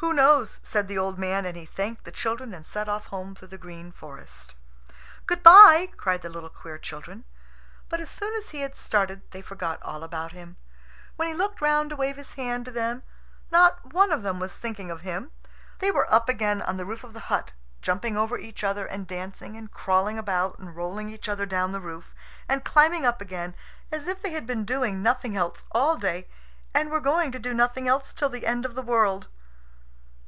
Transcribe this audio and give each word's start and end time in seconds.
"Who 0.00 0.12
knows?" 0.12 0.60
said 0.62 0.86
the 0.88 0.98
old 0.98 1.18
man; 1.18 1.46
and 1.46 1.56
he 1.56 1.64
thanked 1.64 2.04
the 2.04 2.12
children, 2.12 2.52
and 2.52 2.66
set 2.66 2.88
off 2.88 3.06
home 3.06 3.34
through 3.34 3.48
the 3.48 3.58
green 3.58 3.90
forest. 3.90 4.54
"Good 5.26 5.42
bye," 5.42 5.88
cried 5.96 6.20
the 6.20 6.28
little 6.28 6.50
queer 6.50 6.76
children. 6.78 7.24
But 7.88 8.00
as 8.00 8.10
soon 8.10 8.32
as 8.34 8.50
he 8.50 8.60
had 8.60 8.76
started 8.76 9.22
they 9.30 9.40
forgot 9.40 9.82
all 9.82 10.04
about 10.04 10.32
him. 10.32 10.58
When 11.16 11.28
he 11.28 11.34
looked 11.34 11.62
round 11.62 11.90
to 11.90 11.96
wave 11.96 12.16
his 12.18 12.34
hand 12.34 12.66
to 12.66 12.70
them, 12.70 13.02
not 13.50 13.94
one 13.94 14.12
of 14.12 14.22
them 14.22 14.38
was 14.38 14.56
thinking 14.56 14.90
of 14.90 15.00
him. 15.00 15.32
They 15.78 15.90
were 15.90 16.10
up 16.12 16.28
again 16.28 16.60
on 16.60 16.76
the 16.76 16.86
roof 16.86 17.02
of 17.02 17.14
the 17.14 17.28
hut, 17.32 17.52
jumping 17.80 18.18
over 18.18 18.36
each 18.38 18.62
other 18.62 18.84
and 18.86 19.06
dancing 19.08 19.56
and 19.56 19.70
crawling 19.72 20.18
about, 20.18 20.58
and 20.58 20.76
rolling 20.76 21.08
each 21.08 21.28
other 21.28 21.46
down 21.46 21.72
the 21.72 21.80
roof 21.80 22.14
and 22.48 22.64
climbing 22.66 23.06
up 23.06 23.22
again, 23.22 23.56
as 23.90 24.06
if 24.06 24.20
they 24.22 24.30
had 24.32 24.46
been 24.46 24.66
doing 24.66 25.02
nothing 25.02 25.36
else 25.38 25.64
all 25.72 25.96
day, 25.96 26.28
and 26.74 26.90
were 26.90 27.00
going 27.00 27.32
to 27.32 27.38
do 27.38 27.54
nothing 27.54 27.88
else 27.88 28.12
till 28.12 28.28
the 28.28 28.46
end 28.46 28.66
of 28.66 28.74
the 28.74 28.82
world. 28.82 29.28